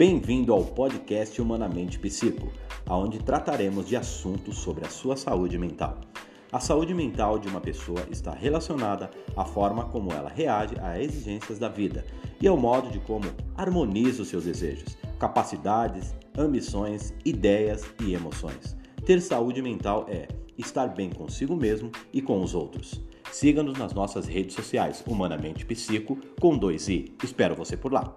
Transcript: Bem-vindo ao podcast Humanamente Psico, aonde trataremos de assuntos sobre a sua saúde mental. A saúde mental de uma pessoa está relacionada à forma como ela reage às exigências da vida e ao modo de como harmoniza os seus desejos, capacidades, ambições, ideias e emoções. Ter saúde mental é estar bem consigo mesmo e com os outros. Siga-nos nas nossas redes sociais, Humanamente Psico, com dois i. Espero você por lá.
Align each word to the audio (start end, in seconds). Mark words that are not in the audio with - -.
Bem-vindo 0.00 0.54
ao 0.54 0.64
podcast 0.64 1.42
Humanamente 1.42 1.98
Psico, 1.98 2.50
aonde 2.86 3.18
trataremos 3.18 3.86
de 3.86 3.96
assuntos 3.96 4.56
sobre 4.56 4.86
a 4.86 4.88
sua 4.88 5.14
saúde 5.14 5.58
mental. 5.58 6.00
A 6.50 6.58
saúde 6.58 6.94
mental 6.94 7.38
de 7.38 7.48
uma 7.48 7.60
pessoa 7.60 8.06
está 8.10 8.32
relacionada 8.32 9.10
à 9.36 9.44
forma 9.44 9.84
como 9.90 10.10
ela 10.10 10.30
reage 10.30 10.74
às 10.80 11.00
exigências 11.00 11.58
da 11.58 11.68
vida 11.68 12.06
e 12.40 12.48
ao 12.48 12.56
modo 12.56 12.88
de 12.88 12.98
como 13.00 13.26
harmoniza 13.54 14.22
os 14.22 14.28
seus 14.28 14.44
desejos, 14.44 14.96
capacidades, 15.18 16.14
ambições, 16.34 17.12
ideias 17.22 17.84
e 18.02 18.14
emoções. 18.14 18.74
Ter 19.04 19.20
saúde 19.20 19.60
mental 19.60 20.06
é 20.08 20.28
estar 20.56 20.86
bem 20.86 21.10
consigo 21.10 21.54
mesmo 21.54 21.92
e 22.10 22.22
com 22.22 22.42
os 22.42 22.54
outros. 22.54 23.04
Siga-nos 23.30 23.78
nas 23.78 23.92
nossas 23.92 24.26
redes 24.26 24.54
sociais, 24.54 25.04
Humanamente 25.06 25.66
Psico, 25.66 26.16
com 26.40 26.56
dois 26.56 26.88
i. 26.88 27.14
Espero 27.22 27.54
você 27.54 27.76
por 27.76 27.92
lá. 27.92 28.16